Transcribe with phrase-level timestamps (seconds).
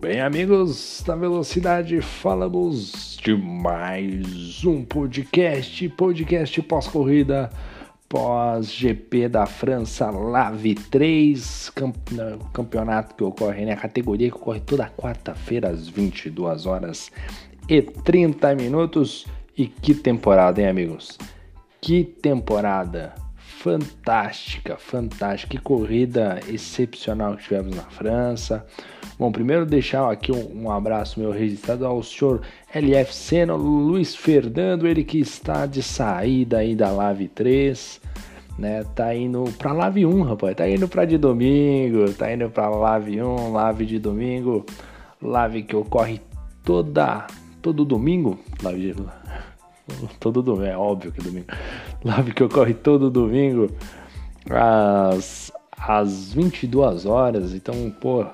[0.00, 7.50] Bem, amigos da Velocidade, falamos de mais um podcast, podcast pós-corrida,
[8.08, 11.70] pós-GP da França, Lave 3,
[12.54, 13.72] campeonato que ocorre, né?
[13.74, 17.12] A categoria que ocorre toda quarta-feira às 22 horas
[17.68, 19.26] e 30 minutos.
[19.54, 21.18] E que temporada, hein, amigos?
[21.78, 23.12] Que temporada!
[23.60, 25.50] fantástica, fantástica.
[25.50, 28.66] Que corrida excepcional que tivemos na França.
[29.20, 32.40] Bom, primeiro deixar aqui um, um abraço meu registrado ao senhor
[32.74, 38.00] LF Senna, Luiz Fernando, ele que está de saída aí da Lave 3,
[38.58, 38.82] né?
[38.94, 40.56] Tá indo pra Lave 1, rapaz.
[40.56, 44.64] Tá indo pra de domingo, tá indo pra Lave 1, Lave de domingo,
[45.20, 46.18] Lave que ocorre
[46.64, 47.26] toda
[47.60, 48.94] todo domingo, Lave de
[50.18, 51.46] todo domingo, é óbvio que é domingo.
[52.02, 53.70] Live que ocorre todo domingo
[54.48, 57.52] às, às 22 horas.
[57.52, 58.24] Então, pô,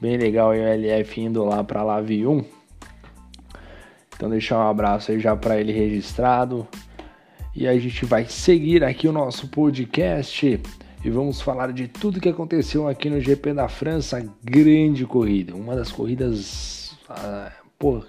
[0.00, 2.44] bem legal o LF indo lá para Live 1.
[4.14, 6.66] Então, deixar um abraço aí já para ele registrado.
[7.54, 10.60] E a gente vai seguir aqui o nosso podcast
[11.04, 14.24] e vamos falar de tudo que aconteceu aqui no GP da França.
[14.42, 16.96] Grande corrida, uma das corridas.
[17.08, 18.02] Ah, pô,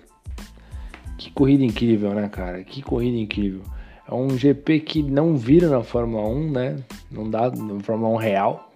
[1.17, 2.63] que corrida incrível, né, cara?
[2.63, 3.61] Que corrida incrível.
[4.07, 6.83] É um GP que não vira na Fórmula 1, né?
[7.11, 8.71] Não dá na Fórmula 1 real,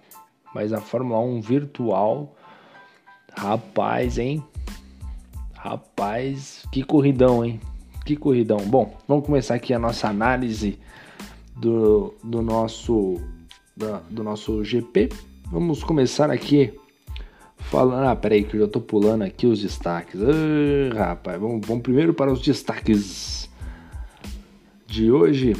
[0.54, 2.36] mas a Fórmula 1 virtual.
[3.36, 4.42] Rapaz, hein?
[5.54, 7.60] Rapaz, que corridão, hein?
[8.04, 8.58] Que corridão.
[8.58, 10.78] Bom, vamos começar aqui a nossa análise
[11.56, 13.20] do, do nosso
[13.76, 15.08] da, do nosso GP.
[15.50, 16.74] Vamos começar aqui
[17.70, 20.20] Falando, ah, peraí, que eu já tô pulando aqui os destaques.
[20.94, 23.48] Rapaz, vamos, vamos primeiro para os destaques
[24.86, 25.56] de hoje.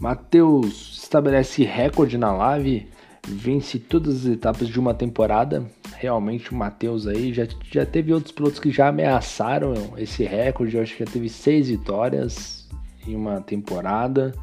[0.00, 2.86] Matheus estabelece recorde na live,
[3.26, 5.66] vence todas as etapas de uma temporada.
[6.02, 10.76] Realmente o Matheus aí já, já teve outros pilotos que já ameaçaram esse recorde.
[10.76, 12.68] Eu acho que já teve seis vitórias
[13.06, 14.34] em uma temporada.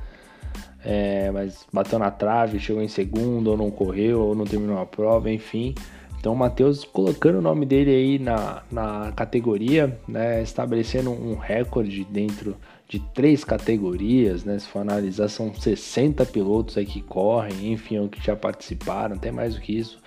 [0.85, 4.85] É, mas bateu na trave, chegou em segundo, ou não correu, ou não terminou a
[4.85, 5.75] prova, enfim.
[6.17, 12.05] Então o Matheus colocando o nome dele aí na, na categoria, né, estabelecendo um recorde
[12.05, 12.55] dentro
[12.87, 14.57] de três categorias, né?
[14.57, 19.55] Se for analisar, são 60 pilotos aí que correm, enfim, que já participaram, até mais
[19.55, 19.99] do que isso,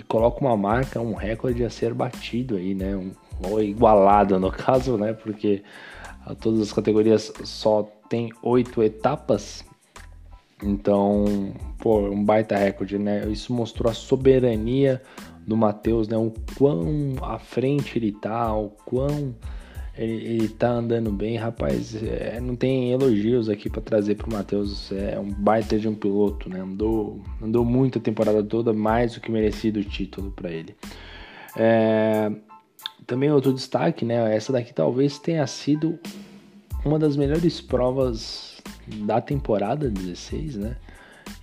[0.00, 2.96] e coloca uma marca, um recorde a ser batido aí, né?
[2.96, 3.12] Um,
[3.46, 5.12] ou igualado no caso, né?
[5.12, 5.62] Porque
[6.40, 9.64] todas as categorias só tem oito etapas,
[10.62, 13.26] então, pô, um baita recorde, né?
[13.28, 15.02] Isso mostrou a soberania
[15.46, 16.16] do Matheus, né?
[16.16, 19.34] O quão à frente ele tá, o quão
[20.00, 21.94] ele, ele tá andando bem, rapaz.
[22.02, 24.90] É, não tem elogios aqui para trazer pro Matheus.
[24.90, 26.58] É um baita de um piloto, né?
[26.60, 30.74] Andou, andou muito a temporada toda, mais do que merecido o título para ele.
[31.54, 32.32] É,
[33.06, 34.34] também outro destaque, né?
[34.34, 35.98] Essa daqui talvez tenha sido
[36.82, 38.58] uma das melhores provas
[39.04, 40.76] da temporada 16, né?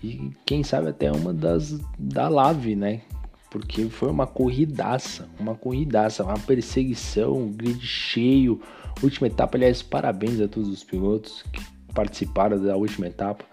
[0.03, 3.01] E quem sabe até uma das da Lave, né?
[3.49, 8.61] Porque foi uma corridaça, uma corridaça, uma perseguição, um grid cheio.
[9.01, 11.61] Última etapa, aliás, parabéns a todos os pilotos que
[11.93, 13.43] participaram da última etapa.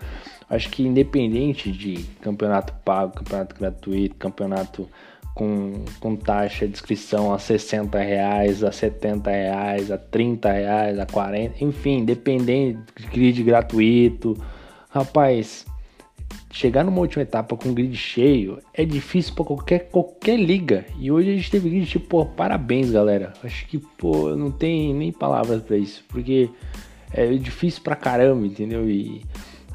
[0.51, 4.89] Acho que independente de campeonato pago, campeonato gratuito, campeonato
[5.35, 11.07] com, com taxa de inscrição a 60 reais, a 70 reais, a 30 reais, a
[11.07, 14.37] 40, enfim, independente de grid gratuito,
[14.91, 15.67] rapaz,
[16.55, 20.87] chegar numa última etapa com grid cheio é difícil para qualquer, qualquer liga.
[21.01, 23.33] E hoje a gente teve grid tipo, parabéns, galera.
[23.43, 26.49] Acho que, pô, não tem nem palavras para isso, porque
[27.13, 28.89] é difícil pra caramba, entendeu?
[28.89, 29.25] E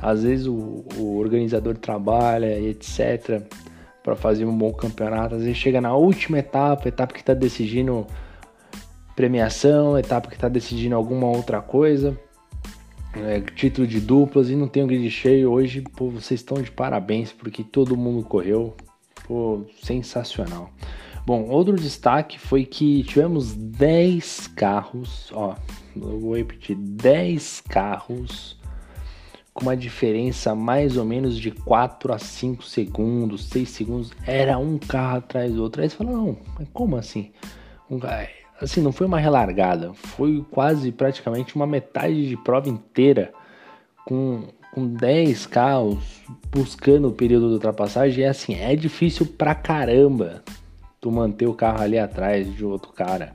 [0.02, 3.44] às vezes o, o organizador trabalha e etc
[4.02, 5.36] para fazer um bom campeonato.
[5.36, 8.08] Às vezes chega na última etapa, etapa que tá decidindo
[9.18, 12.18] premiação, etapa que tá decidindo alguma outra coisa
[13.16, 15.52] é, título de duplas e não tem um grid cheio.
[15.52, 18.76] Hoje, pô, vocês estão de parabéns porque todo mundo correu.
[19.26, 20.72] Pô, sensacional.
[21.26, 25.56] Bom, outro destaque foi que tivemos 10 carros, ó,
[25.96, 28.58] vou repetir, 10 carros
[29.54, 34.78] com uma diferença mais ou menos de 4 a 5 segundos, 6 segundos, era um
[34.80, 35.82] carro atrás do outro.
[35.82, 36.38] Aí você fala, não,
[36.74, 37.32] como assim?
[37.92, 38.00] Um,
[38.62, 43.32] assim, não foi uma relargada, foi quase praticamente uma metade de prova inteira
[44.06, 48.24] com, com 10 carros buscando o período de ultrapassagem.
[48.24, 50.44] E assim, é difícil pra caramba
[51.00, 53.34] tu manter o carro ali atrás de outro cara.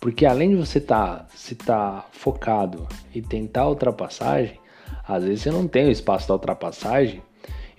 [0.00, 4.58] Porque além de você estar tá, se tá focado e tentar ultrapassagem,
[5.06, 7.22] às vezes você não tem o espaço da ultrapassagem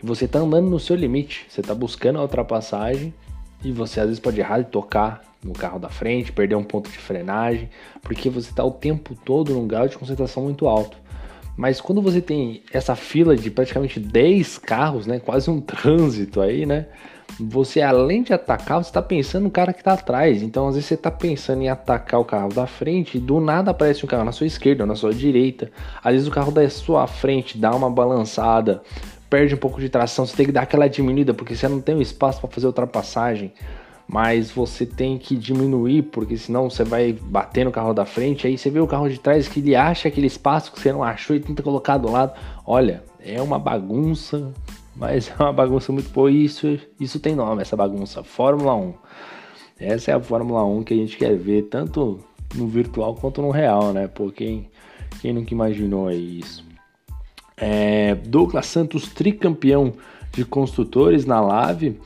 [0.02, 1.46] e você tá andando no seu limite.
[1.50, 3.14] Você tá buscando a ultrapassagem
[3.64, 6.90] E você às vezes pode errar e tocar no carro da frente, perder um ponto
[6.90, 7.70] de frenagem,
[8.02, 10.98] porque você está o tempo todo num grau de concentração muito alto.
[11.58, 16.66] Mas quando você tem essa fila de praticamente 10 carros, né, quase um trânsito aí,
[16.66, 16.88] né,
[17.40, 20.42] você além de atacar, você está pensando no cara que está atrás.
[20.42, 23.72] Então às vezes você está pensando em atacar o carro da frente, e do nada
[23.72, 25.72] aparece um carro na sua esquerda ou na sua direita.
[26.04, 28.82] Às vezes o carro da sua frente dá uma balançada,
[29.30, 31.96] perde um pouco de tração, você tem que dar aquela diminuída porque você não tem
[31.96, 33.54] o espaço para fazer ultrapassagem
[34.12, 38.58] mas você tem que diminuir, porque senão você vai bater no carro da frente, aí
[38.58, 41.34] você vê o carro de trás que ele acha aquele espaço que você não achou
[41.34, 42.34] e tenta colocar do lado.
[42.68, 44.52] Olha, é uma bagunça,
[44.98, 48.94] mas é uma bagunça muito boa isso, isso tem nome, essa bagunça, Fórmula 1.
[49.80, 52.20] Essa é a Fórmula 1 que a gente quer ver, tanto
[52.54, 54.10] no virtual quanto no real, né?
[54.10, 54.70] Pô, quem,
[55.22, 56.66] quem nunca imaginou aí isso?
[57.56, 59.94] É, Douglas Santos, tricampeão
[60.34, 61.98] de construtores na Lave,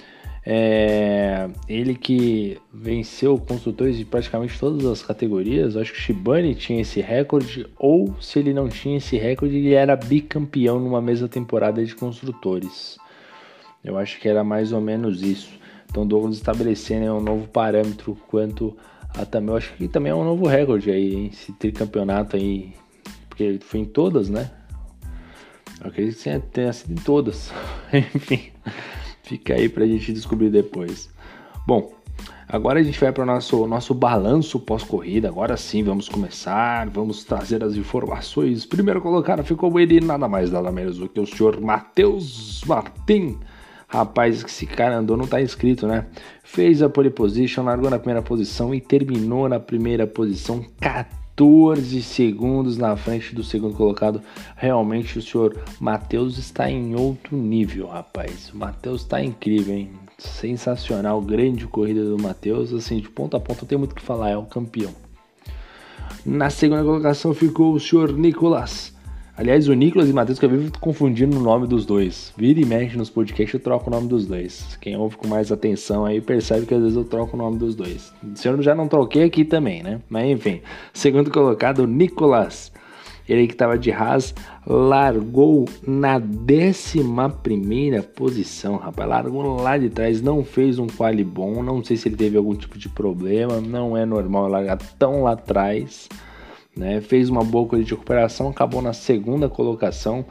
[0.46, 5.76] é, ele que venceu construtores de praticamente todas as categorias.
[5.76, 9.74] acho que o Shibane tinha esse recorde, ou se ele não tinha esse recorde, ele
[9.74, 12.98] era bicampeão numa mesma temporada de construtores.
[13.84, 15.50] Eu acho que era mais ou menos isso.
[15.90, 18.76] Então, Douglas estabelecendo um novo parâmetro quanto
[19.18, 19.50] a também.
[19.50, 22.74] Eu acho que também é um novo recorde aí, esse tricampeonato aí,
[23.30, 24.52] porque foi em todas, né?
[25.82, 27.52] Eu acredito que tenha sido em todas.
[27.94, 28.52] Enfim.
[29.26, 31.10] Fica aí pra gente descobrir depois.
[31.66, 31.92] Bom,
[32.48, 35.28] agora a gente vai para o nosso, nosso balanço pós-corrida.
[35.28, 36.88] Agora sim, vamos começar.
[36.90, 38.68] Vamos trazer as informações.
[38.68, 43.40] Primeiro colocado ficou ele, nada mais, nada menos do que o senhor Matheus Martin.
[43.88, 46.06] Rapaz, esse cara andou, não tá inscrito, né?
[46.44, 50.64] Fez a pole position, largou na primeira posição e terminou na primeira posição.
[50.80, 54.22] 14 14 segundos na frente do segundo colocado.
[54.56, 58.52] Realmente o senhor Matheus está em outro nível, rapaz.
[58.54, 59.92] O Matheus está incrível, hein?
[60.18, 62.72] Sensacional, grande corrida do Matheus.
[62.72, 64.96] Assim, de ponta a ponta, não tem muito o que falar, é o campeão.
[66.26, 68.95] Na segunda colocação ficou o senhor Nicolas
[69.38, 72.34] Aliás, o Nicolas e o Matheus que eu vivo confundindo o nome dos dois.
[72.38, 74.78] Vira e mexe nos podcasts, eu troco o nome dos dois.
[74.80, 77.76] Quem ouve com mais atenção aí percebe que às vezes eu troco o nome dos
[77.76, 78.14] dois.
[78.34, 80.00] Se eu já não troquei aqui também, né?
[80.08, 80.62] Mas enfim.
[80.94, 82.72] Segundo colocado, Nicolas.
[83.28, 84.36] Ele que estava de Haas,
[84.66, 89.10] largou na 11 posição, rapaz.
[89.10, 91.62] Largou lá de trás, não fez um quali bom.
[91.62, 93.60] Não sei se ele teve algum tipo de problema.
[93.60, 96.08] Não é normal largar tão lá atrás
[96.76, 97.02] né?
[97.02, 100.26] Fez uma boa corrida de recuperação, acabou na segunda colocação,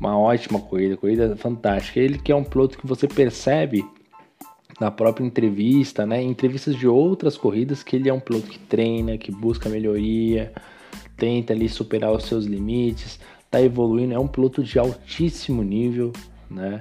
[0.00, 2.00] uma ótima corrida, corrida fantástica.
[2.00, 3.84] Ele que é um piloto que você percebe
[4.80, 6.22] na própria entrevista, né?
[6.22, 10.52] Em entrevistas de outras corridas, que ele é um piloto que treina, que busca melhoria,
[11.16, 16.12] tenta ali superar os seus limites, tá evoluindo, é um piloto de altíssimo nível,
[16.50, 16.80] né?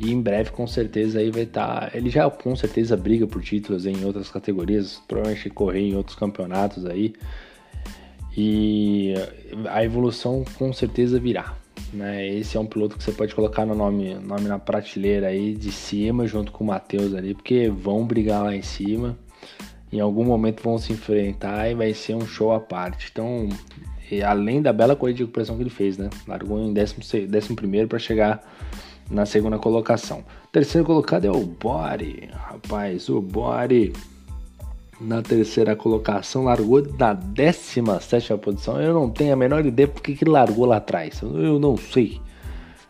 [0.00, 1.90] E em breve, com certeza, aí vai estar.
[1.90, 1.96] Tá...
[1.96, 6.86] Ele já com certeza briga por títulos em outras categorias, provavelmente correr em outros campeonatos
[6.86, 7.14] aí.
[8.36, 9.14] E
[9.68, 11.54] a evolução com certeza virá.
[11.92, 12.28] Né?
[12.28, 15.72] Esse é um piloto que você pode colocar no nome, nome na prateleira aí de
[15.72, 19.18] cima, junto com o Matheus ali, porque vão brigar lá em cima.
[19.92, 23.08] Em algum momento vão se enfrentar e vai ser um show à parte.
[23.10, 23.48] Então,
[24.24, 26.08] além da bela corrida de recuperação que ele fez, né?
[26.28, 28.40] Largou em 11 primeiro para chegar
[29.10, 30.24] na segunda colocação.
[30.52, 32.28] Terceiro colocado é o Body.
[32.32, 33.92] Rapaz, o Body
[35.00, 38.80] na terceira colocação, largou na 17 posição.
[38.80, 41.22] Eu não tenho a menor ideia porque que largou lá atrás.
[41.22, 42.20] Eu não sei.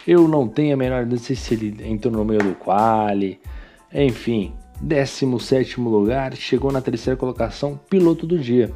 [0.07, 1.19] Eu não tenho a menor ideia.
[1.19, 3.39] Se ele entrou no meio do quali.
[3.93, 8.73] Enfim, 17 lugar, chegou na terceira colocação, piloto do dia.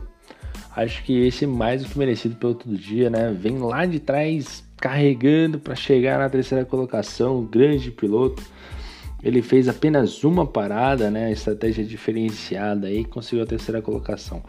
[0.77, 3.33] Acho que esse é mais do que merecido piloto do dia, né?
[3.33, 8.43] Vem lá de trás carregando para chegar na terceira colocação, grande piloto.
[9.25, 11.33] Ele fez apenas uma parada, né?
[11.33, 14.43] Estratégia diferenciada aí, conseguiu a terceira colocação.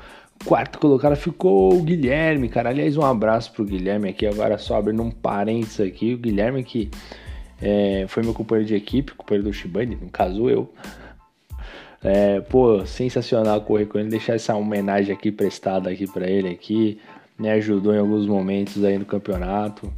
[0.43, 2.69] Quarto colocado ficou o Guilherme, cara.
[2.69, 4.27] Aliás, um abraço pro Guilherme aqui.
[4.27, 6.13] Agora só abrindo um parênteses aqui.
[6.13, 6.91] O Guilherme que
[7.61, 10.69] é, foi meu companheiro de equipe, companheiro do Shibane, no caso eu.
[12.03, 14.09] É, pô, sensacional correr com ele.
[14.09, 16.99] Deixar essa homenagem aqui prestada aqui para ele aqui.
[17.39, 19.91] Me ajudou em alguns momentos aí no campeonato.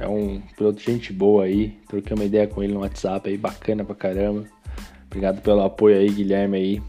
[0.00, 1.78] É um piloto gente boa aí.
[1.88, 4.44] Troquei uma ideia com ele no WhatsApp aí, bacana pra caramba.
[5.06, 6.82] Obrigado pelo apoio aí, Guilherme aí.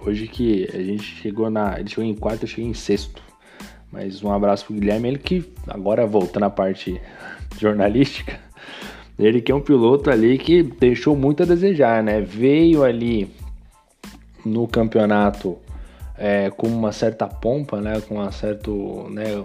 [0.00, 1.78] Hoje que a gente chegou na.
[1.78, 3.22] Ele chegou em quarto, eu cheguei em sexto.
[3.92, 7.00] Mas um abraço pro Guilherme, ele que agora voltando à parte
[7.60, 8.40] jornalística.
[9.18, 12.20] Ele que é um piloto ali que deixou muito a desejar, né?
[12.20, 13.30] Veio ali
[14.44, 15.56] no campeonato
[16.18, 18.00] é, com uma certa pompa, né?
[18.00, 19.44] Com uma certo, né?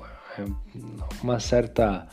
[1.22, 2.08] Uma certa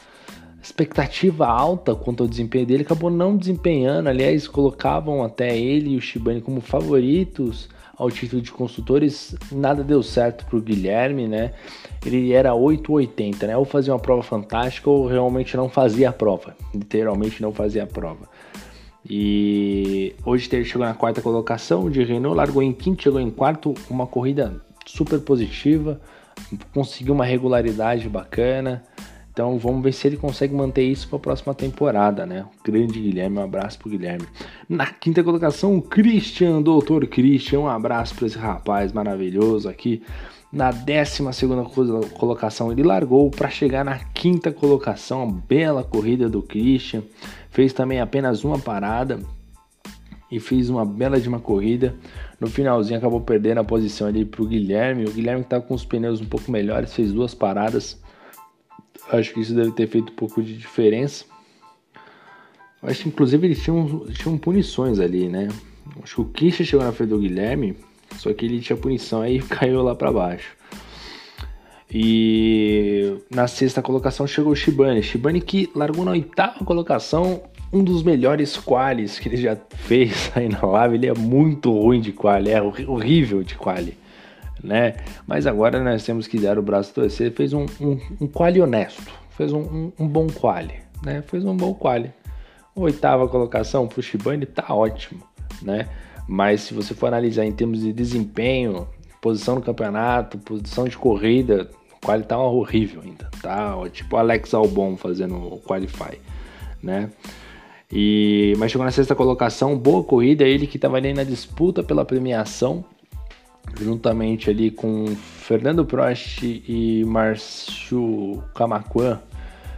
[0.66, 4.08] expectativa alta quanto ao desempenho dele, acabou não desempenhando.
[4.08, 10.02] Aliás, colocavam até ele e o Shibane como favoritos ao título de construtores, nada deu
[10.02, 11.52] certo para o Guilherme, né?
[12.04, 13.56] Ele era 880, né?
[13.56, 17.87] Ou fazia uma prova fantástica ou realmente não fazia a prova, literalmente não fazia a
[17.87, 18.28] prova.
[19.08, 23.73] E hoje ele chegou na quarta colocação, de Renault largou em quinto, chegou em quarto,
[23.88, 25.99] uma corrida super positiva,
[26.75, 28.82] conseguiu uma regularidade bacana.
[29.37, 32.47] Então vamos ver se ele consegue manter isso para a próxima temporada, né?
[32.64, 34.26] grande Guilherme, um abraço pro Guilherme.
[34.66, 40.02] Na quinta colocação, o Christian, doutor Christian, um abraço para esse rapaz maravilhoso aqui.
[40.50, 41.69] Na décima segunda
[42.14, 47.02] colocação, ele largou para chegar na quinta colocação, uma bela corrida do Christian.
[47.50, 49.21] Fez também apenas uma parada
[50.33, 51.95] e fez uma bela de uma corrida.
[52.40, 55.05] No finalzinho acabou perdendo a posição ali pro Guilherme.
[55.05, 58.00] O Guilherme que tá com os pneus um pouco melhores, fez duas paradas
[59.11, 61.25] Acho que isso deve ter feito um pouco de diferença.
[62.83, 65.49] Acho que inclusive eles tinham, tinham punições ali, né?
[66.03, 67.77] Acho que o Kisha chegou na frente do Guilherme,
[68.17, 70.57] só que ele tinha punição aí caiu lá para baixo.
[71.91, 75.03] E na sexta colocação chegou o Shibane.
[75.03, 80.49] Shibane que largou na oitava colocação, um dos melhores quales que ele já fez aí
[80.49, 80.97] na live.
[80.97, 83.97] Ele é muito ruim de quali, é horrível de quali
[84.63, 84.97] né?
[85.27, 87.33] Mas agora nós temos que dar o braço torcer.
[87.33, 91.23] Fez um, um, um quali honesto, fez um, um, um, bom quali, né?
[91.23, 92.13] Fez um bom quali.
[92.75, 95.23] Oitava colocação pro Shibane tá ótimo,
[95.63, 95.89] né?
[96.29, 98.87] Mas se você for analisar em termos de desempenho,
[99.21, 103.75] posição no campeonato, posição de corrida, o quali tá horrível ainda, tá?
[103.91, 106.19] Tipo Alex Albon fazendo o qualify,
[106.83, 107.11] né?
[107.91, 112.05] E, mas chegou na sexta colocação, boa corrida, ele que estava ali na disputa pela
[112.05, 112.85] premiação,
[113.80, 119.20] juntamente ali com Fernando Prost e Márcio Camacuan,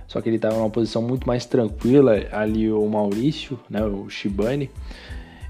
[0.07, 4.71] só que ele estava numa posição muito mais tranquila ali o Maurício, né, o Shibane,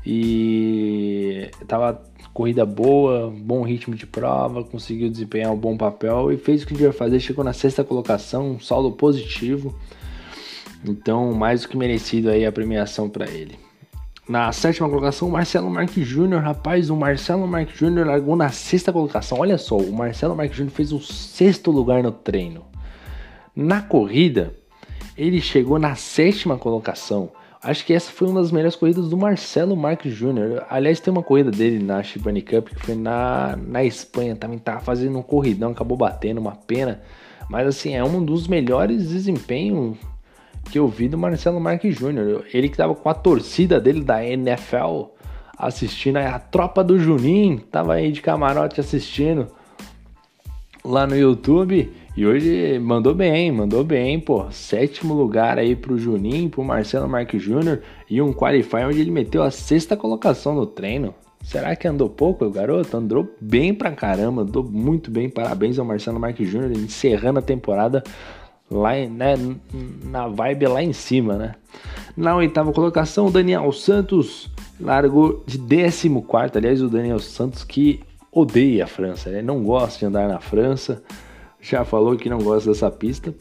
[0.04, 2.02] e tava
[2.32, 6.72] corrida boa, bom ritmo de prova, conseguiu desempenhar um bom papel e fez o que
[6.72, 9.76] devia fazer, chegou na sexta colocação, um saldo positivo.
[10.84, 13.58] Então, mais do que merecido aí a premiação para ele.
[14.28, 16.42] Na sétima colocação, Marcelo Marques Júnior.
[16.42, 19.38] Rapaz, o Marcelo Marques Júnior largou na sexta colocação.
[19.40, 22.66] Olha só, o Marcelo Marques Júnior fez o sexto lugar no treino.
[23.56, 24.54] Na corrida,
[25.16, 27.30] ele chegou na sétima colocação.
[27.62, 30.62] Acho que essa foi uma das melhores corridas do Marcelo Marques Júnior.
[30.68, 34.36] Aliás, tem uma corrida dele na Shibani Cup que foi na, na Espanha.
[34.36, 37.00] Também tava fazendo um corridão, acabou batendo, uma pena.
[37.48, 39.96] Mas assim, é um dos melhores desempenhos
[40.70, 42.44] que eu vi do Marcelo Marques Júnior.
[42.52, 45.10] Ele que tava com a torcida dele da NFL
[45.56, 49.48] assistindo a tropa do Juninho, tava aí de camarote assistindo
[50.84, 51.92] lá no YouTube.
[52.16, 54.50] E hoje mandou bem, mandou bem, pô.
[54.50, 59.42] Sétimo lugar aí pro Juninho, pro Marcelo Marques Júnior e um qualify onde ele meteu
[59.42, 61.14] a sexta colocação no treino.
[61.42, 62.96] Será que andou pouco o garoto?
[62.96, 65.30] Andou bem pra caramba, andou muito bem.
[65.30, 68.02] Parabéns ao Marcelo Marques Júnior encerrando a temporada
[68.70, 69.34] lá né,
[70.04, 71.54] na vibe lá em cima, né?
[72.16, 76.10] Na oitava colocação, o Daniel Santos largou de 14.
[76.56, 81.02] Aliás, o Daniel Santos que odeia a França, ele não gosta de andar na França,
[81.60, 83.34] já falou que não gosta dessa pista.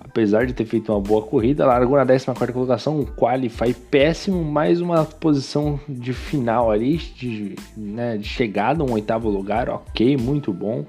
[0.00, 4.78] Apesar de ter feito uma boa corrida, largou na 14 colocação, um qualify péssimo, mais
[4.78, 10.84] uma posição de final ali, de, né, de chegada, um oitavo lugar, ok, muito bom.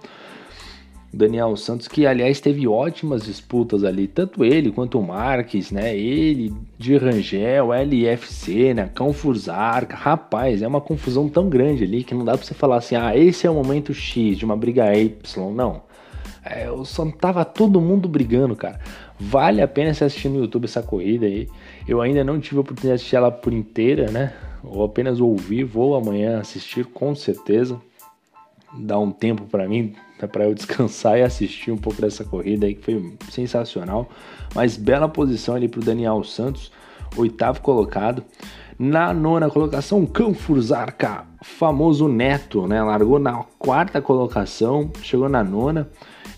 [1.13, 5.95] Daniel Santos, que aliás teve ótimas disputas ali, tanto ele quanto o Marques, né?
[5.95, 8.89] Ele, de Rangel, LFC, né?
[8.93, 12.77] Cão Furzarca, rapaz, é uma confusão tão grande ali que não dá pra você falar
[12.77, 15.83] assim, ah, esse é o momento X de uma briga Y, não.
[16.43, 18.79] É, só tava todo mundo brigando, cara.
[19.19, 21.47] Vale a pena você assistir no YouTube essa corrida aí.
[21.87, 24.33] Eu ainda não tive a oportunidade de assistir ela por inteira, né?
[24.63, 27.79] Ou apenas ouvir, vou amanhã assistir com certeza.
[28.77, 29.93] Dar um tempo para mim,
[30.27, 34.09] para eu descansar e assistir um pouco dessa corrida aí que foi sensacional.
[34.53, 36.71] Mas bela posição ali para o Daniel Santos,
[37.15, 38.23] oitavo colocado.
[38.77, 42.81] Na nona colocação, Canfurzarca, famoso Neto, né?
[42.81, 45.89] Largou na quarta colocação, chegou na nona.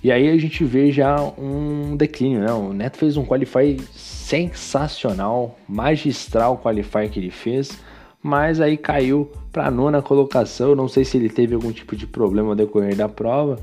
[0.04, 2.52] E aí a gente vê já um declínio, né?
[2.52, 7.80] O Neto fez um qualify sensacional, magistral qualify que ele fez
[8.26, 10.76] mas aí caiu para a nona colocação.
[10.76, 13.60] Não sei se ele teve algum tipo de problema ao decorrer da prova,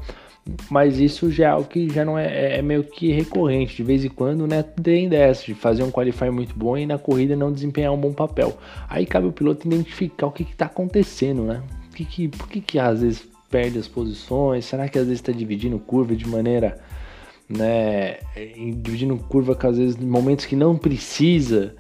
[0.71, 3.75] mas isso já é algo que já não é, é, é meio que recorrente.
[3.75, 6.97] De vez em quando, né, tem dessa de fazer um qualify muito bom e na
[6.97, 8.57] corrida não desempenhar um bom papel.
[8.89, 11.61] Aí cabe o piloto identificar o que está acontecendo, né?
[11.97, 14.65] Que que, por que, que às vezes perde as posições?
[14.65, 16.79] Será que às vezes está dividindo curva de maneira
[17.49, 18.19] né?
[18.77, 21.75] Dividindo curva que às vezes em momentos que não precisa.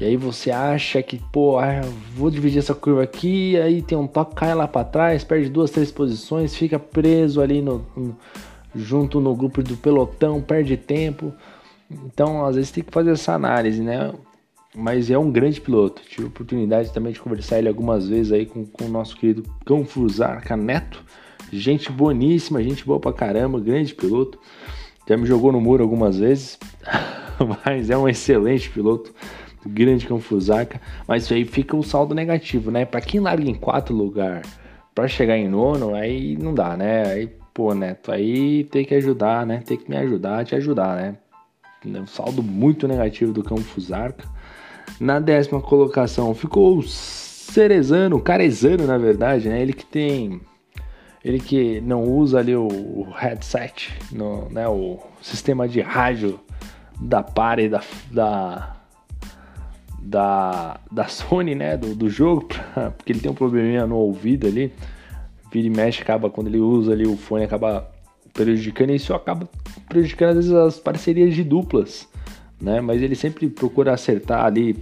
[0.00, 1.80] E aí você acha que, pô, ah,
[2.14, 5.72] vou dividir essa curva aqui, aí tem um toque, cai lá para trás, perde duas,
[5.72, 8.16] três posições, fica preso ali no, no,
[8.74, 11.32] junto no grupo do pelotão, perde tempo.
[11.90, 14.12] Então, às vezes tem que fazer essa análise, né?
[14.72, 16.02] Mas é um grande piloto.
[16.02, 19.84] Tive oportunidade também de conversar ele algumas vezes aí com, com o nosso querido Cão
[19.84, 21.02] Fusarca Neto.
[21.50, 24.38] Gente boníssima, gente boa pra caramba, grande piloto.
[25.08, 26.58] Já me jogou no muro algumas vezes,
[27.64, 29.12] mas é um excelente piloto.
[29.66, 30.80] Grande Cão Fusarca.
[31.06, 32.84] Mas aí fica um saldo negativo, né?
[32.84, 34.42] Pra quem larga em quarto lugar
[34.94, 37.06] para chegar em nono, aí não dá, né?
[37.06, 39.62] Aí, pô, Neto, aí tem que ajudar, né?
[39.64, 41.16] Tem que me ajudar te ajudar, né?
[41.84, 44.28] Um saldo muito negativo do Cão Fusarca.
[45.00, 49.62] Na décima colocação ficou o Cerezano, Carezano na verdade, né?
[49.62, 50.40] Ele que tem.
[51.24, 54.66] Ele que não usa ali o, headset, no, né?
[54.68, 56.38] o sistema de rádio
[57.00, 58.76] da Pare da, da,
[59.98, 61.76] da, da Sony, né?
[61.76, 64.72] Do, do jogo, pra, porque ele tem um probleminha no ouvido ali.
[65.52, 67.90] Vira e mexe, acaba quando ele usa ali o fone, acaba
[68.32, 68.90] prejudicando.
[68.90, 69.48] E isso acaba
[69.88, 72.08] prejudicando às vezes as parcerias de duplas
[72.60, 72.80] né?
[72.80, 74.76] Mas ele sempre procura acertar ali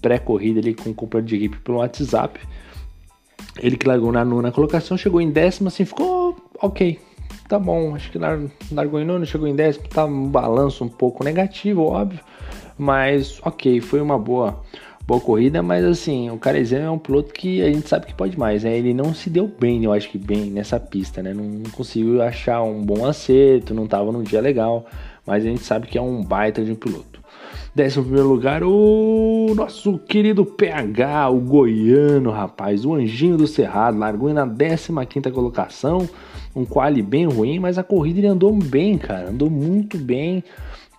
[0.00, 2.40] pré-corrida ali com companheiro de equipe pelo WhatsApp.
[3.58, 6.98] Ele que largou na nona colocação, chegou em décima, assim, ficou ok.
[7.48, 11.24] Tá bom, acho que largou em nono, chegou em décimo, tá um balanço um pouco
[11.24, 12.20] negativo, óbvio.
[12.78, 14.60] Mas ok, foi uma boa
[15.06, 18.38] boa corrida, mas assim, o Carezano é um piloto que a gente sabe que pode
[18.38, 18.76] mais, né?
[18.76, 21.32] Ele não se deu bem, eu acho que bem nessa pista, né?
[21.32, 24.86] Não, conseguiu achar um bom acerto, não tava num dia legal
[25.28, 27.20] mas a gente sabe que é um baita de um piloto.
[27.74, 34.32] Décimo primeiro lugar, o nosso querido PH, o goiano, rapaz, o anjinho do Cerrado, largou
[34.32, 36.08] na 15 colocação,
[36.56, 40.42] um quali bem ruim, mas a corrida ele andou bem, cara, andou muito bem.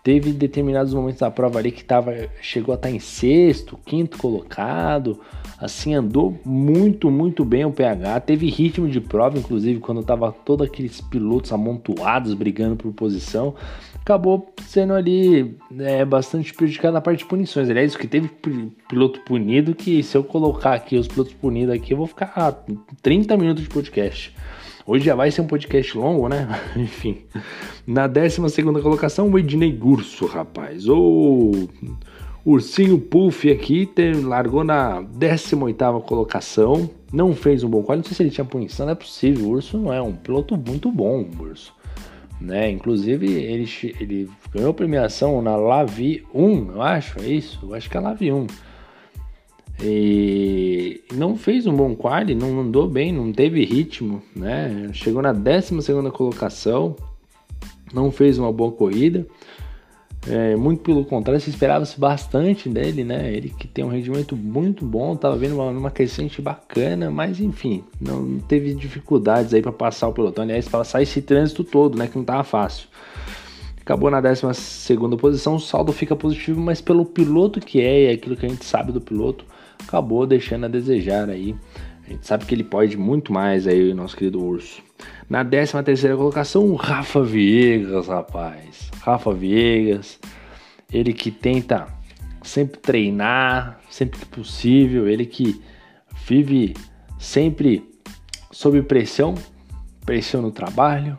[0.10, 2.12] Teve determinados momentos da prova ali que tava,
[2.42, 5.20] chegou a estar em sexto, quinto colocado,
[5.60, 8.20] assim, andou muito, muito bem o PH.
[8.22, 13.54] Teve ritmo de prova, inclusive, quando tava todos aqueles pilotos amontoados brigando por posição
[14.02, 17.70] acabou sendo ali é, bastante prejudicado na parte de punições.
[17.70, 18.28] Aliás, que teve
[18.88, 22.66] piloto punido que se eu colocar aqui os pilotos punidos aqui, eu vou ficar
[23.04, 24.34] 30 minutos de podcast.
[24.90, 26.48] Hoje já vai ser um podcast longo, né?
[26.76, 27.20] Enfim.
[27.86, 28.42] Na 12
[28.82, 30.90] colocação, o Ednei Gurso, rapaz.
[30.90, 31.70] O
[32.44, 36.90] Ursinho Puff aqui tem, largou na 18 colocação.
[37.14, 38.00] Não fez um bom quadro.
[38.00, 39.46] Não sei se ele tinha punição, não é possível.
[39.46, 41.72] O Urso não é um piloto muito bom, o Urso
[42.42, 42.72] né?
[42.72, 47.60] Inclusive ele, ele ganhou premiação na Lavi 1, eu acho, é isso?
[47.62, 48.48] Eu acho que é Lavi 1.
[49.82, 54.90] E não fez um bom quali, não andou bem, não teve ritmo, né?
[54.94, 56.96] Chegou na 12 segunda colocação,
[57.94, 59.26] não fez uma boa corrida.
[60.28, 63.34] É, muito pelo contrário, se esperava-se bastante dele, né?
[63.34, 67.84] Ele que tem um rendimento muito bom, tava vendo uma, uma crescente bacana, mas enfim,
[68.02, 70.44] não teve dificuldades aí para passar o pelotão.
[70.44, 72.08] Aliás, passar esse trânsito todo, né?
[72.08, 72.90] Que não tava fácil.
[73.80, 74.44] Acabou na 12
[75.18, 78.64] posição, o saldo fica positivo, mas pelo piloto que é e aquilo que a gente
[78.64, 79.46] sabe do piloto,
[79.84, 81.56] acabou deixando a desejar aí.
[82.06, 84.82] A gente sabe que ele pode muito mais aí, o nosso querido Urso.
[85.30, 88.90] Na 13 terceira colocação, o Rafa Viegas, rapaz.
[89.02, 90.20] Rafa Viegas,
[90.92, 91.88] ele que tenta
[92.42, 95.62] sempre treinar, sempre que possível, ele que
[96.26, 96.74] vive
[97.20, 97.88] sempre
[98.52, 99.36] sob pressão,
[100.06, 101.18] pressão no trabalho,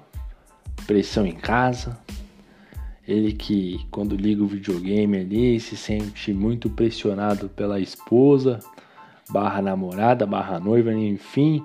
[0.86, 1.96] pressão em casa.
[3.10, 8.60] Ele que quando liga o videogame ali se sente muito pressionado pela esposa,
[9.28, 11.64] barra namorada, barra noiva, enfim,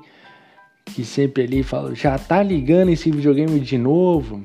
[0.84, 4.42] que sempre ali fala, já tá ligando esse videogame de novo.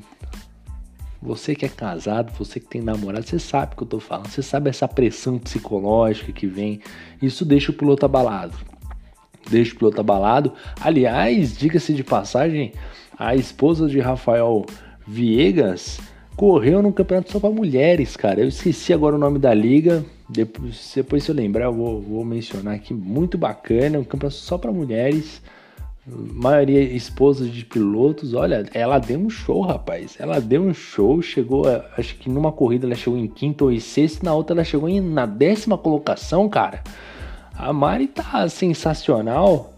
[1.22, 4.28] Você que é casado, você que tem namorado, você sabe o que eu tô falando.
[4.28, 6.82] Você sabe essa pressão psicológica que vem.
[7.22, 8.58] Isso deixa o piloto abalado.
[9.50, 10.52] Deixa o piloto abalado.
[10.78, 12.74] Aliás, diga-se de passagem,
[13.18, 14.66] a esposa de Rafael
[15.06, 15.98] Viegas
[16.40, 18.40] correu no campeonato só para mulheres, cara.
[18.40, 20.02] Eu esqueci agora o nome da liga.
[20.26, 22.94] Depois, depois se eu lembrar, eu vou, vou mencionar aqui.
[22.94, 25.42] Muito bacana, um campeonato só para mulheres
[26.06, 30.16] maioria esposas de pilotos, olha, ela deu um show, rapaz.
[30.18, 31.64] Ela deu um show, chegou,
[31.96, 34.88] acho que numa corrida ela chegou em quinto ou em sexto, na outra ela chegou
[34.88, 36.82] em, na décima colocação, cara.
[37.54, 39.74] A Mari tá sensacional.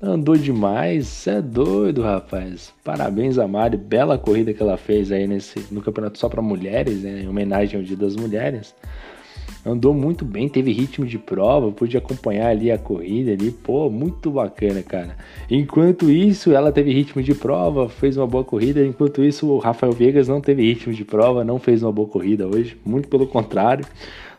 [0.00, 2.72] Andou demais, você é doido, rapaz.
[2.84, 7.02] Parabéns a Mari, bela corrida que ela fez aí nesse, no campeonato só para mulheres,
[7.02, 8.76] né, em homenagem ao Dia das Mulheres.
[9.66, 14.30] andou muito bem, teve ritmo de prova, pude acompanhar ali a corrida ali, pô, muito
[14.30, 15.16] bacana, cara.
[15.50, 19.92] Enquanto isso, ela teve ritmo de prova, fez uma boa corrida, enquanto isso, o Rafael
[19.92, 23.84] Vegas não teve ritmo de prova, não fez uma boa corrida hoje, muito pelo contrário.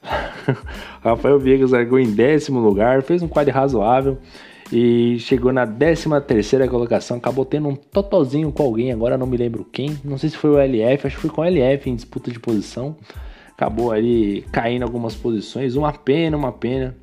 [1.04, 4.18] Rafael Vegas largou em décimo lugar, fez um quadro razoável
[4.72, 9.36] e chegou na 13 terceira colocação, acabou tendo um totozinho com alguém, agora não me
[9.36, 11.96] lembro quem, não sei se foi o LF, acho que foi com o LF em
[11.96, 12.96] disputa de posição,
[13.52, 16.96] acabou ali caindo algumas posições, uma pena, uma pena.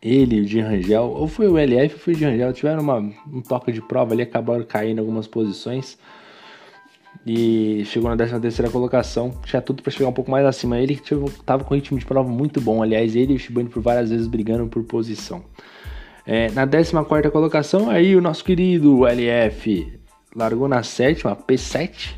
[0.00, 2.98] Ele, o de Rangel, ou foi o LF ou foi o de Rangel, tiveram uma,
[2.98, 5.96] um toque de prova ali, acabaram caindo algumas posições
[7.24, 10.78] e chegou na 13 terceira colocação, tinha tudo para chegar um pouco mais acima.
[10.78, 11.14] Ele que
[11.46, 14.10] tava com um ritmo de prova muito bom, aliás, ele e o Shibane por várias
[14.10, 15.44] vezes brigando por posição.
[16.26, 20.00] É, na 14 colocação, aí o nosso querido LF
[20.34, 22.14] largou na sétima, P7,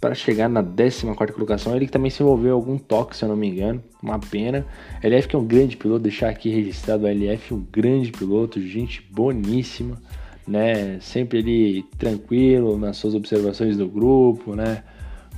[0.00, 1.76] para chegar na 14 colocação.
[1.76, 4.66] Ele que também se envolveu em algum toque, se eu não me engano, uma pena.
[5.02, 9.06] LF que é um grande piloto, deixar aqui registrado o LF, um grande piloto, gente
[9.10, 10.00] boníssima,
[10.48, 10.98] né?
[11.00, 14.82] Sempre ele tranquilo nas suas observações do grupo, né?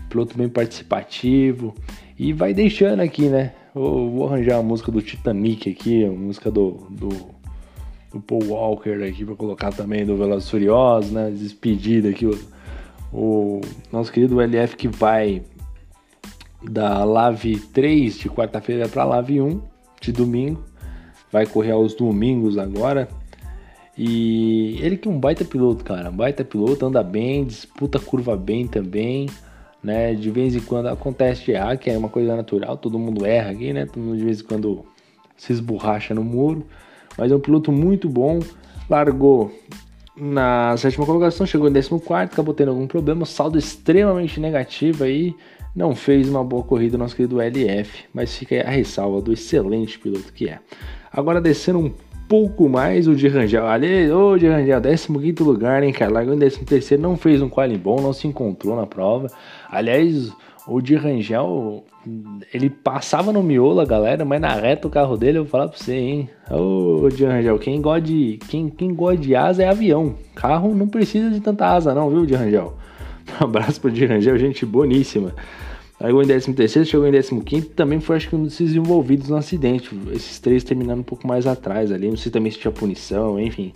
[0.09, 1.75] Piloto bem participativo
[2.19, 3.53] e vai deixando aqui, né?
[3.75, 7.34] Eu vou arranjar a música do Titanic aqui, a música do, do
[8.15, 11.31] do Paul Walker aqui para colocar também do Velozes Furiosos, né?
[11.31, 12.39] Despedida aqui o,
[13.13, 13.61] o
[13.93, 15.43] nosso querido LF que vai
[16.63, 19.61] da Lave 3 de quarta-feira para Lave 1
[20.01, 20.63] de domingo.
[21.31, 23.09] Vai correr aos domingos agora.
[23.99, 26.09] E ele que é um baita piloto, cara.
[26.09, 29.29] Um baita piloto, anda bem, disputa curva bem também.
[29.83, 30.15] Né?
[30.15, 33.51] De vez em quando acontece de errar, que é uma coisa natural, todo mundo erra
[33.51, 33.85] aqui, né?
[33.85, 34.85] Todo mundo de vez em quando
[35.37, 36.65] se esborracha no muro
[37.17, 38.41] mas é um piloto muito bom.
[38.89, 39.53] Largou
[40.17, 45.35] na sétima colocação, chegou em 14, acabou tendo algum problema, saldo extremamente negativo aí.
[45.75, 49.99] Não fez uma boa corrida nosso querido LF, mas fica aí a ressalva do excelente
[49.99, 50.61] piloto que é.
[51.13, 51.93] Agora descendo um
[52.29, 53.67] pouco mais o de Rangel.
[53.67, 56.13] Ali, ô de Rangel, 15 lugar, hein, cara?
[56.13, 59.29] Largou em 13, não fez um quali bom, não se encontrou na prova.
[59.69, 60.33] Aliás,
[60.67, 61.85] o de Rangel,
[62.53, 65.69] ele passava no miolo, a galera, mas na reta o carro dele, eu vou falar
[65.69, 66.31] pra você, hein?
[66.51, 70.15] Ô, de Rangel, quem gosta de, quem, quem gosta de asa é avião.
[70.35, 72.75] Carro não precisa de tanta asa não, viu, de Rangel?
[73.41, 75.35] Um abraço pro de Rangel, gente boníssima.
[76.01, 79.91] Chegou em 13 chegou em 15 também foi acho que um dos envolvidos no acidente.
[80.13, 82.09] Esses três terminando um pouco mais atrás ali.
[82.09, 83.73] Não sei também se tinha punição, enfim.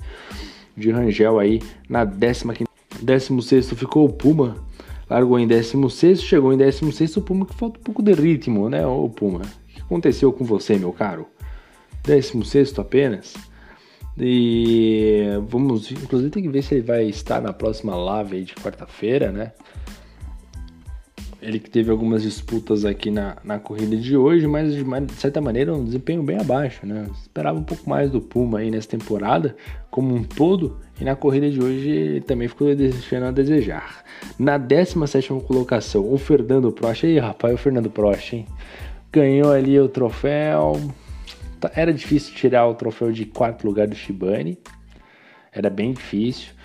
[0.77, 2.45] De Rangel aí na 15
[3.01, 4.57] 16 ficou o Puma
[5.09, 8.87] largou em 16, chegou em 16, o Puma que falta um pouco de ritmo, né,
[8.87, 9.41] ô Puma?
[9.41, 11.27] O que aconteceu com você, meu caro?
[12.05, 13.35] 16 apenas?
[14.21, 19.31] E vamos, inclusive tem que ver se ele vai estar na próxima live de quarta-feira,
[19.31, 19.53] né?
[21.41, 25.41] Ele que teve algumas disputas aqui na, na corrida de hoje, mas de, de certa
[25.41, 27.07] maneira um desempenho bem abaixo, né?
[27.23, 29.55] Esperava um pouco mais do Puma aí nessa temporada,
[29.89, 34.03] como um todo, e na corrida de hoje ele também ficou deixando a desejar.
[34.37, 37.05] Na 17 colocação, o Fernando Prost.
[37.05, 38.47] Aí, rapaz, o Fernando Prost, hein?
[39.13, 40.73] Ganhou ali o troféu.
[41.61, 44.59] Tá, era difícil tirar o troféu de quarto lugar do Shibane.
[45.53, 46.58] Era bem difícil.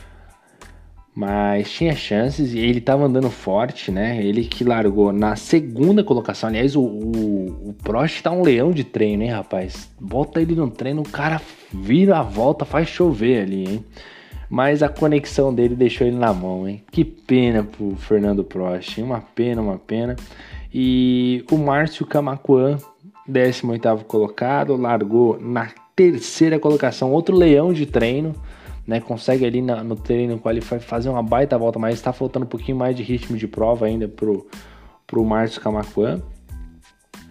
[1.15, 4.23] Mas tinha chances e ele tava andando forte, né?
[4.23, 6.49] Ele que largou na segunda colocação.
[6.49, 9.91] Aliás, o, o, o Prost tá um leão de treino, hein, rapaz?
[9.99, 11.39] Bota ele no treino, o cara
[11.71, 13.85] vira a volta, faz chover ali, hein?
[14.49, 16.83] mas a conexão dele deixou ele na mão, hein?
[16.91, 19.03] Que pena pro Fernando Prost, hein?
[19.03, 20.15] uma pena, uma pena.
[20.71, 22.77] E o Márcio Camacuan,
[23.27, 28.35] 18º colocado, largou na terceira colocação, outro leão de treino,
[28.85, 28.99] né?
[28.99, 32.77] Consegue ali na, no treino qualificar fazer uma baita volta, mas está faltando um pouquinho
[32.77, 34.47] mais de ritmo de prova ainda pro
[35.05, 36.21] pro Márcio Camacuan.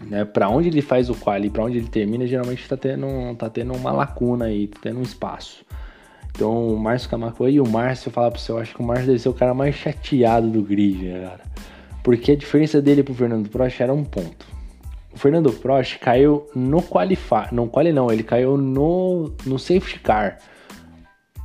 [0.09, 3.49] Né, para onde ele faz o quali, para onde ele termina, geralmente está tendo, tá
[3.49, 5.65] tendo uma lacuna aí, tá tendo um espaço.
[6.35, 8.85] Então o Márcio Camacuã e o Márcio, eu falar pra você, eu acho que o
[8.85, 11.43] Márcio deve ser o cara mais chateado do grid, né, cara?
[12.03, 14.47] Porque a diferença dele pro Fernando Prost era um ponto.
[15.15, 20.39] O Fernando Prost caiu no qualify, não quali não, ele caiu no, no safety car.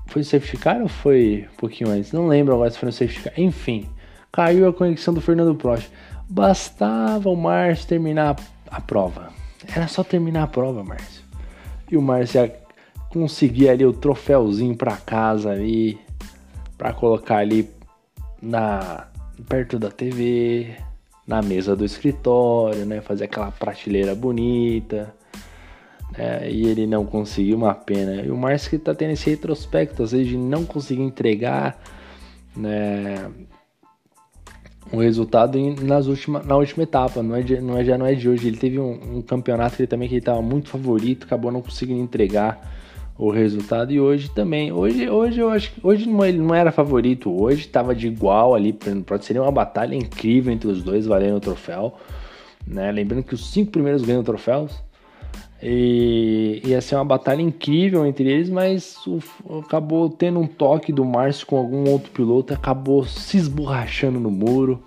[0.07, 2.11] Foi safety car ou foi um pouquinho antes?
[2.11, 3.33] Não lembro agora se foi no safety car.
[3.37, 3.87] Enfim,
[4.31, 5.89] caiu a conexão do Fernando Prost.
[6.29, 8.35] Bastava o Márcio terminar
[8.69, 9.29] a prova.
[9.73, 11.23] Era só terminar a prova, Márcio.
[11.89, 12.51] E o Márcio
[13.09, 15.99] conseguir ali o troféuzinho para casa ali,
[16.77, 17.69] para colocar ali
[18.41, 19.07] na
[19.47, 20.75] perto da TV,
[21.25, 25.13] na mesa do escritório, né, fazer aquela prateleira bonita.
[26.17, 28.21] Né, e ele não conseguiu uma pena.
[28.23, 31.79] E o Márcio que tá tendo esse retrospecto, às vezes de não conseguir entregar,
[32.55, 33.29] né,
[34.91, 38.13] o resultado nas última, na última etapa, não é, de, não é, já não é
[38.13, 38.47] de hoje.
[38.47, 42.01] Ele teve um, um campeonato ele também que ele estava muito favorito, acabou não conseguindo
[42.01, 42.75] entregar
[43.17, 44.71] o resultado e hoje também.
[44.71, 48.53] Hoje, hoje eu acho que hoje não, ele não era favorito, hoje estava de igual
[48.53, 48.71] ali,
[49.05, 51.95] pode ser uma batalha incrível entre os dois valendo o troféu,
[52.65, 52.91] né?
[52.91, 54.86] Lembrando que os cinco primeiros ganham troféus.
[55.61, 59.19] E ia ser uma batalha incrível entre eles, mas o,
[59.59, 64.83] acabou tendo um toque do Márcio com algum outro piloto, acabou se esborrachando no muro,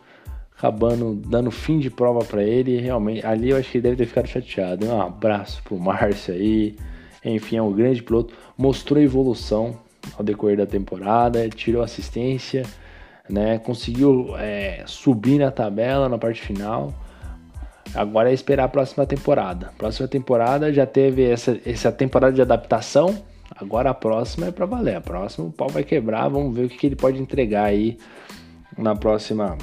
[0.57, 2.79] acabando dando fim de prova para ele.
[2.81, 4.87] Realmente, ali eu acho que ele deve ter ficado chateado.
[4.87, 6.77] Um abraço pro Márcio aí.
[7.25, 8.33] Enfim, é um grande piloto.
[8.57, 9.77] Mostrou evolução
[10.17, 12.63] ao decorrer da temporada, tirou assistência,
[13.29, 13.59] né?
[13.59, 16.95] Conseguiu é, subir na tabela na parte final.
[17.95, 19.73] Agora é esperar a próxima temporada.
[19.77, 23.23] Próxima temporada já teve essa, essa temporada de adaptação.
[23.55, 24.97] Agora a próxima é para valer.
[24.97, 26.29] A próxima o pau vai quebrar.
[26.29, 27.99] Vamos ver o que, que ele pode entregar aí
[28.79, 29.59] na próxima,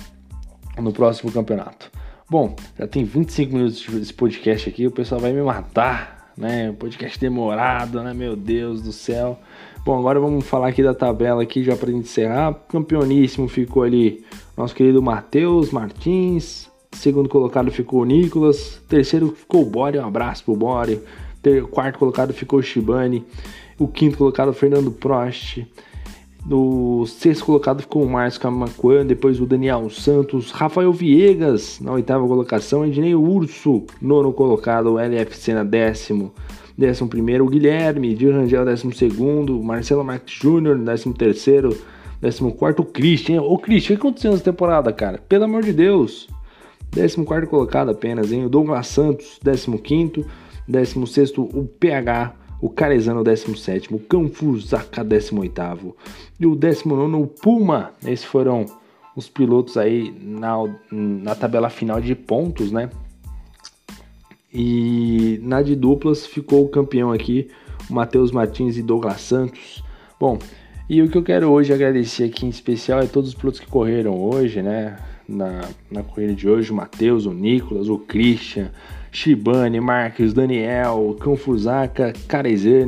[0.78, 1.90] no próximo campeonato.
[2.30, 4.86] Bom, já tem 25 minutos desse podcast aqui.
[4.86, 6.74] O pessoal vai me matar, né?
[6.74, 8.14] Podcast demorado, né?
[8.14, 9.40] Meu Deus do céu.
[9.86, 12.54] Bom, agora vamos falar aqui da tabela aqui já para encerrar.
[12.68, 14.26] Campeoníssimo ficou ali
[14.58, 16.67] nosso querido Matheus Martins,
[16.98, 18.82] Segundo colocado ficou o Nicolas.
[18.90, 20.00] Terceiro ficou o Bore.
[20.00, 21.00] Um abraço pro Bore.
[21.72, 23.24] Quarto colocado ficou o Shibane.
[23.78, 25.66] O quinto colocado, Fernando Prost.
[26.46, 32.26] No sexto colocado ficou o Márcio Camacuan, depois o Daniel Santos, Rafael Viegas na oitava
[32.26, 36.34] colocação, Ednei Urso, nono colocado, o LFC na décimo,
[36.78, 41.78] décimo primeiro, o Guilherme de Rangel, décimo segundo, Marcelo Marques Júnior, décimo terceiro,
[42.22, 43.42] décimo quarto, o Christian.
[43.42, 45.20] Ô Christian, o que aconteceu nessa temporada, cara?
[45.28, 46.30] Pelo amor de Deus!
[46.92, 48.46] 14 colocado apenas, hein?
[48.46, 50.26] O Douglas Santos, 15.
[50.68, 53.94] 16 o PH, o Carezano, 17.
[53.94, 55.96] O Canfuzaka, 18.
[56.40, 57.94] E o 19 o Puma.
[58.04, 58.66] Esses foram
[59.16, 60.56] os pilotos aí na,
[60.92, 62.90] na tabela final de pontos, né?
[64.54, 67.50] E na de duplas ficou o campeão aqui,
[67.90, 69.84] o Matheus Martins e Douglas Santos.
[70.20, 70.40] Bom,
[70.90, 73.68] e o que eu quero hoje agradecer aqui em especial é todos os pilotos que
[73.68, 74.98] correram hoje, né?
[75.28, 78.72] Na, na corrida de hoje, o Matheus, o Nicolas, o Christian,
[79.12, 82.14] Shibane, Marques, Daniel, Canfusaka,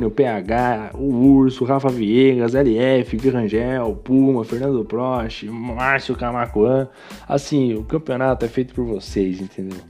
[0.06, 6.88] o PH, o Urso, Rafa Viegas, LF, Virangel, Puma, Fernando Prost, Márcio Camacuan.
[7.28, 9.80] Assim, o campeonato é feito por vocês, entendeu?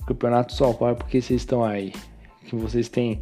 [0.00, 1.92] O campeonato só ocorre porque vocês estão aí.
[2.46, 3.20] Que vocês têm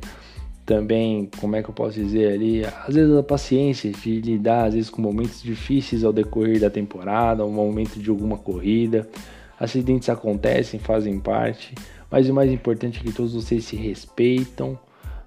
[0.70, 4.74] também, como é que eu posso dizer ali, às vezes a paciência de lidar às
[4.74, 9.08] vezes com momentos difíceis ao decorrer da temporada, um momento de alguma corrida.
[9.58, 11.74] Acidentes acontecem, fazem parte,
[12.08, 14.78] mas o mais importante é que todos vocês se respeitam,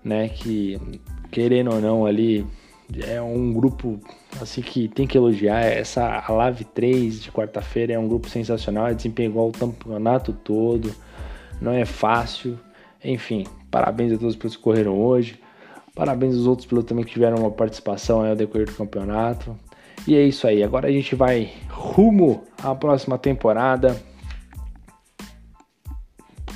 [0.01, 0.29] né?
[0.29, 0.79] Que
[1.29, 2.47] querendo ou não ali
[3.05, 3.99] é um grupo
[4.39, 5.59] assim que tem que elogiar.
[5.59, 10.95] Essa Live 3 de quarta-feira é um grupo sensacional, desempenhou o campeonato todo.
[11.59, 12.57] Não é fácil,
[13.03, 15.39] enfim, parabéns a todos os que correram hoje.
[15.95, 19.55] Parabéns aos outros pilotos também que tiveram uma participação ao decorrer do campeonato.
[20.07, 20.63] E é isso aí.
[20.63, 23.95] Agora a gente vai rumo à próxima temporada.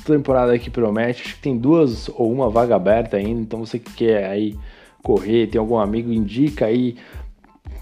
[0.04, 1.22] Temporada que promete.
[1.22, 3.40] Acho que tem duas ou uma vaga aberta ainda.
[3.40, 4.58] Então você que quer aí
[5.02, 6.96] correr, tem algum amigo, indica aí.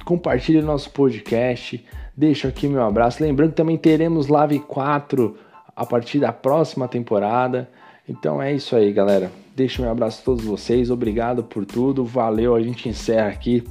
[0.05, 1.83] Compartilhe nosso podcast.
[2.15, 3.23] Deixa aqui meu abraço.
[3.23, 5.37] Lembrando que também teremos Live 4
[5.75, 7.69] a partir da próxima temporada.
[8.09, 9.31] Então é isso aí, galera.
[9.55, 10.91] Deixo meu abraço a todos vocês.
[10.91, 12.05] Obrigado por tudo.
[12.05, 12.55] Valeu.
[12.55, 13.65] A gente encerra aqui.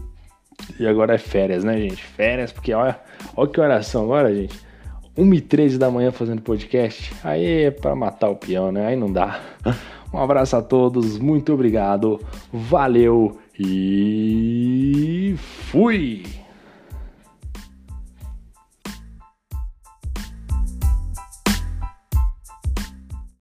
[0.80, 2.04] E agora é férias, né, gente?
[2.04, 3.00] Férias, porque olha,
[3.36, 4.60] olha que oração agora, gente.
[5.18, 7.14] 1h13 da manhã fazendo podcast.
[7.24, 8.88] Aí é pra matar o peão, né?
[8.88, 9.40] Aí não dá.
[10.14, 11.20] Um abraço a todos.
[11.20, 12.22] Muito obrigado.
[12.54, 16.45] Valeu e fui!